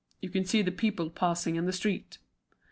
You 0.19 0.29
can 0.31 0.45
see 0.45 0.63
the 0.63 0.71
people 0.71 1.11
passing 1.11 1.57
in 1.57 1.67
the 1.67 1.71
street." 1.71 2.17